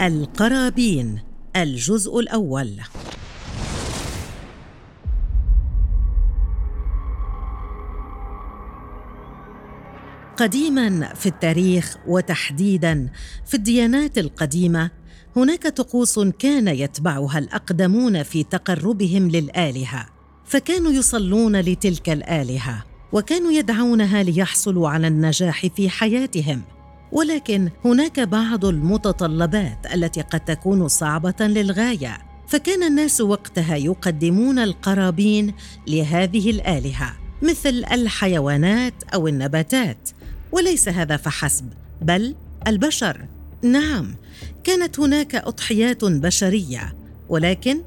[0.00, 1.20] القرابين
[1.56, 2.80] الجزء الأول.
[10.36, 13.10] قديما في التاريخ وتحديدا
[13.46, 14.90] في الديانات القديمة
[15.36, 20.06] هناك طقوس كان يتبعها الأقدمون في تقربهم للآلهة
[20.44, 26.73] فكانوا يصلون لتلك الآلهة وكانوا يدعونها ليحصلوا على النجاح في حياتهم.
[27.14, 32.18] ولكن هناك بعض المتطلبات التي قد تكون صعبة للغاية
[32.48, 35.54] فكان الناس وقتها يقدمون القرابين
[35.86, 40.10] لهذه الآلهة مثل الحيوانات أو النباتات
[40.52, 42.34] وليس هذا فحسب بل
[42.66, 43.24] البشر.
[43.62, 44.14] نعم
[44.64, 46.94] كانت هناك أضحيات بشرية
[47.28, 47.82] ولكن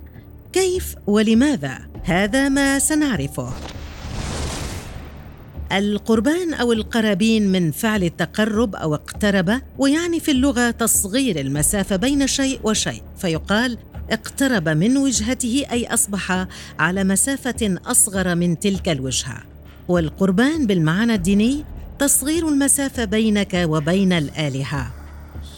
[0.53, 3.53] كيف ولماذا؟ هذا ما سنعرفه.
[5.71, 12.59] القربان أو القرابين من فعل التقرب أو اقترب ويعني في اللغة تصغير المسافة بين شيء
[12.63, 13.77] وشيء فيقال
[14.11, 16.47] اقترب من وجهته أي أصبح
[16.79, 19.43] على مسافة أصغر من تلك الوجهة.
[19.87, 21.65] والقربان بالمعنى الديني
[21.99, 24.93] تصغير المسافة بينك وبين الآلهة.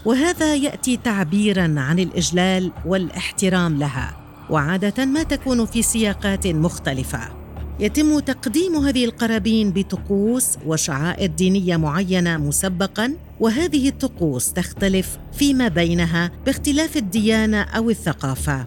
[0.06, 4.18] وهذا يأتي تعبيرا عن الإجلال والاحترام لها
[4.50, 7.49] وعادة ما تكون في سياقات مختلفة.
[7.80, 16.98] يتم تقديم هذه القرابين بطقوس وشعائر دينية معينة مسبقا وهذه الطقوس تختلف فيما بينها باختلاف
[16.98, 18.66] الديانة أو الثقافة.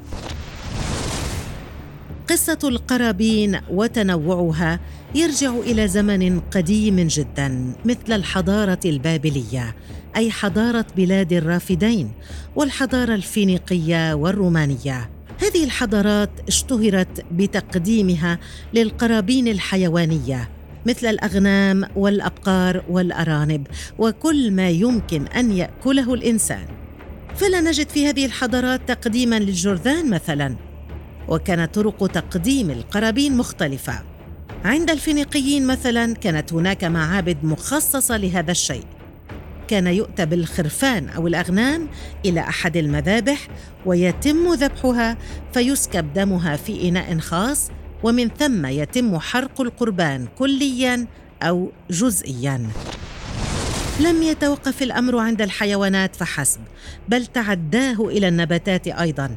[2.29, 4.81] قصة القرابين وتنوعها
[5.15, 9.77] يرجع إلى زمن قديم جدا مثل الحضارة البابلية
[10.17, 12.13] أي حضارة بلاد الرافدين
[12.57, 15.11] والحضارة الفينيقية والرومانية.
[15.43, 18.39] هذه الحضارات اشتهرت بتقديمها
[18.75, 20.51] للقرابين الحيوانية
[20.87, 23.67] مثل الأغنام والأبقار والأرانب
[23.99, 26.67] وكل ما يمكن أن يأكله الإنسان.
[27.37, 30.57] فلا نجد في هذه الحضارات تقديما للجرذان مثلا
[31.29, 34.03] وكانت طرق تقديم القرابين مختلفة.
[34.65, 38.85] عند الفينيقيين مثلا كانت هناك معابد مخصصة لهذا الشيء.
[39.69, 41.89] كان يؤتى بالخرفان أو الأغنام
[42.25, 43.49] إلى أحد المذابح
[43.87, 45.17] ويتم ذبحها
[45.53, 47.71] فيسكب دمها في إناء خاص
[48.03, 51.07] ومن ثم يتم حرق القربان كليا
[51.43, 52.69] أو جزئيا.
[54.01, 56.61] لم يتوقف الأمر عند الحيوانات فحسب
[57.09, 59.37] بل تعداه إلى النباتات أيضا.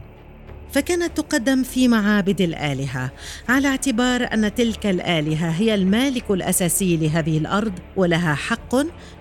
[0.71, 3.11] فكانت تقدم في معابد الآلهة
[3.49, 8.75] على اعتبار أن تلك الآلهة هي المالك الأساسي لهذه الأرض ولها حق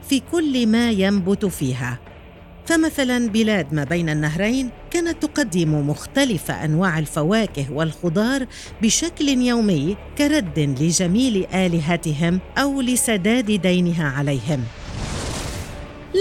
[0.09, 1.99] في كل ما ينبت فيها.
[2.67, 8.47] فمثلا بلاد ما بين النهرين كانت تقدم مختلف أنواع الفواكه والخضار
[8.83, 14.65] بشكل يومي كرد لجميل آلهتهم أو لسداد دينها عليهم.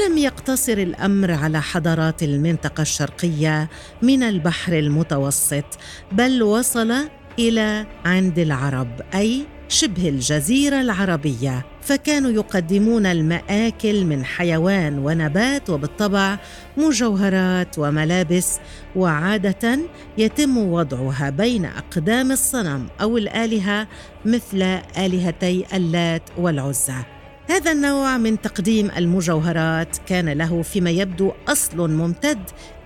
[0.07, 3.69] لم يقتصر الأمر على حضارات المنطقة الشرقية
[4.01, 5.65] من البحر المتوسط
[6.11, 6.93] بل وصل
[7.39, 16.37] إلى عند العرب أي شبه الجزيرة العربية فكانوا يقدمون المآكل من حيوان ونبات وبالطبع
[16.77, 18.59] مجوهرات وملابس
[18.95, 19.79] وعادة
[20.17, 23.87] يتم وضعها بين أقدام الصنم أو الآلهة
[24.25, 24.61] مثل
[24.97, 27.03] آلهتي اللات والعزى.
[27.49, 32.39] هذا النوع من تقديم المجوهرات كان له فيما يبدو أصل ممتد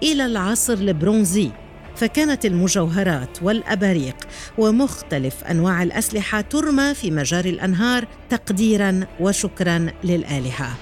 [0.04, 1.52] إلى العصر البرونزي
[1.97, 4.16] فكانت المجوهرات والأباريق
[4.58, 10.78] ومختلف أنواع الأسلحة ترمى في مجاري الأنهار تقديرا وشكرا للآلهة.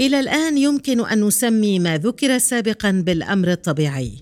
[0.00, 4.12] إلى الآن يمكن أن نسمي ما ذكر سابقا بالأمر الطبيعي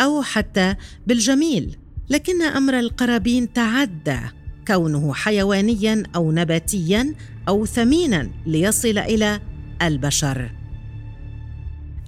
[0.00, 0.74] أو حتى
[1.06, 1.76] بالجميل
[2.10, 4.20] لكن أمر القرابين تعدى
[4.66, 7.14] كونه حيوانيا أو نباتيا
[7.48, 9.40] أو ثمينا ليصل إلى
[9.82, 10.57] البشر.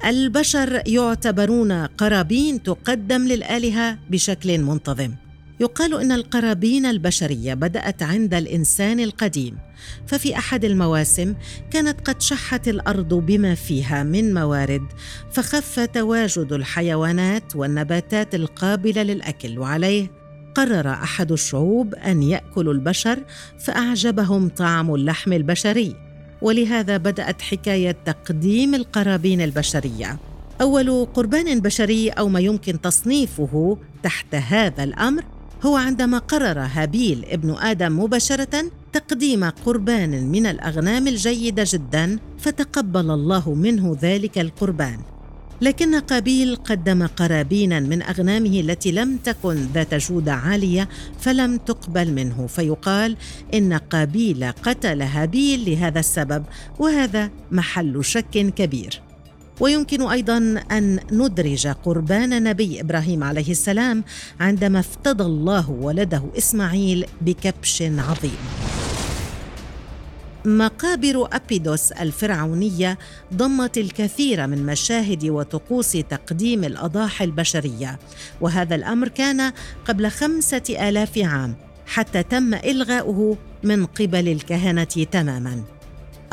[0.05, 5.15] البشر يعتبرون قرابين تقدم للآلهة بشكل منتظم.
[5.61, 9.59] يقال إن القرابين البشرية بدأت عند الإنسان القديم
[10.07, 11.35] ففي أحد المواسم
[11.71, 14.83] كانت قد شحت الأرض بما فيها من موارد
[15.33, 20.11] فخف تواجد الحيوانات والنباتات القابلة للأكل وعليه
[20.55, 23.19] قرر أحد الشعوب أن ياكلوا البشر
[23.59, 26.10] فأعجبهم طعم اللحم البشري.
[26.43, 30.19] ولهذا بدأت حكاية تقديم القرابين البشرية.
[30.61, 35.25] أول قربان بشري أو ما يمكن تصنيفه تحت هذا الأمر
[35.63, 43.55] هو عندما قرر هابيل ابن آدم مباشرة تقديم قربان من الأغنام الجيدة جدا فتقبل الله
[43.55, 44.99] منه ذلك القربان.
[45.61, 50.89] لكن قابيل قدم قرابينا من أغنامه التي لم تكن ذات جوده عالية
[51.21, 53.17] فلم تقبل منه فيقال
[53.55, 56.45] إن قابيل قتل هابيل لهذا السبب
[56.79, 59.01] وهذا محل شك كبير.
[59.61, 60.39] ويمكن أيضا
[60.73, 64.05] أن ندرج قربان نبي إبراهيم عليه السلام
[64.41, 68.80] عندما افتدى الله ولده إسماعيل بكبش عظيم.
[70.45, 72.99] مقابر أبيدوس الفرعونية
[73.35, 77.99] ضمت الكثير من مشاهد وطقوس تقديم الأضاحي البشرية
[78.41, 79.53] وهذا الأمر كان
[79.85, 81.55] قبل خمسة آلاف عام
[81.87, 85.63] حتى تم إلغاؤه من قبل الكهنة تماماً.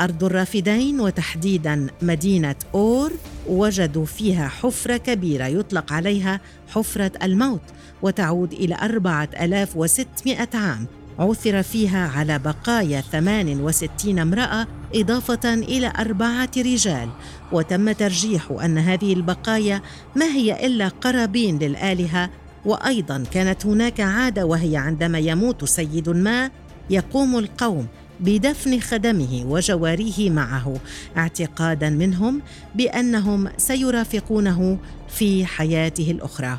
[0.00, 3.12] أرض الرافدين وتحديدا مدينة أور
[3.46, 7.60] وجدوا فيها حفرة كبيرة يطلق عليها حفرة الموت
[8.02, 10.86] وتعود إلى أربعة ألاف وستمائة عام.
[11.18, 17.08] عثر فيها على بقايا 68 امرأة إضافة إلى أربعة رجال.
[17.52, 19.82] وتم ترجيح أن هذه البقايا
[20.16, 22.30] ما هي إلا قرابين للآلهة
[22.64, 26.50] وأيضا كانت هناك عادة وهي عندما يموت سيد ما
[26.90, 27.86] يقوم القوم
[28.20, 30.76] بدفن خدمه وجواريه معه
[31.16, 32.42] اعتقادا منهم
[32.74, 34.78] بأنهم سيرافقونه
[35.08, 36.58] في حياته الأخرى.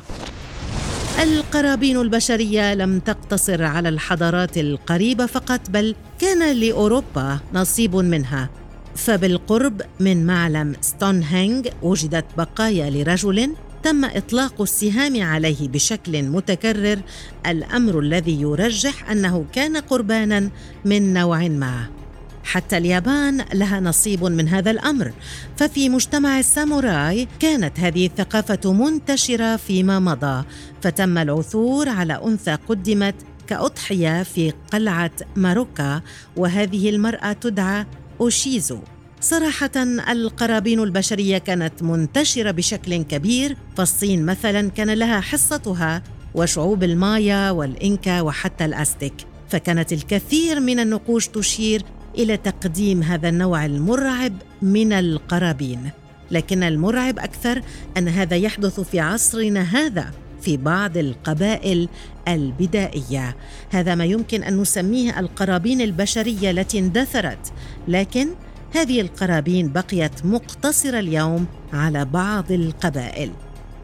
[1.22, 8.50] القرابين البشرية لم تقتصر على الحضارات القريبة فقط بل كان لأوروبا نصيب منها.
[8.96, 16.98] فبالقرب من معلم ستونهنج وجدت بقايا لرجل تم إطلاق السهام عليه بشكل متكرر.
[17.46, 20.50] الأمر الذي يرجح أنه كان قربانا
[20.84, 21.99] من نوع ما.
[22.44, 25.12] حتى اليابان لها نصيب من هذا الأمر.
[25.56, 30.44] ففي مجتمع الساموراي كانت هذه الثقافة منتشرة فيما مضى
[30.82, 33.14] فتم العثور على أنثى قدمت
[33.46, 36.02] كأضحية في قلعة ماروكا
[36.36, 37.86] وهذه المرأة تدعى
[38.20, 38.78] أوشيزو.
[39.20, 39.70] صراحة
[40.10, 46.02] القرابين البشرية كانت منتشرة بشكل كبير فالصين مثلا كان لها حصتها
[46.34, 49.14] وشعوب المايا والإنكا وحتى الأستيك.
[49.48, 51.82] فكانت الكثير من النقوش تشير
[52.18, 55.90] إلى تقديم هذا النوع المرعب من القرابين.
[56.30, 57.62] لكن المرعب أكثر
[57.96, 60.10] أن هذا يحدث في عصرنا هذا
[60.42, 61.88] في بعض القبائل
[62.28, 63.36] البدائية.
[63.70, 67.52] هذا ما يمكن أن نسميه القرابين البشرية التي اندثرت.
[67.88, 68.28] لكن
[68.74, 73.30] هذه القرابين بقيت مقتصره اليوم على بعض القبائل.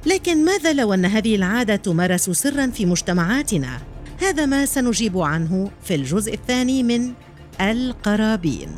[0.06, 3.78] لكن ماذا لو أن هذه العادة تمارس سرا في مجتمعاتنا؟
[4.20, 7.12] هذا ما سنجيب عنه في الجزء الثاني من
[7.60, 8.70] القرابين.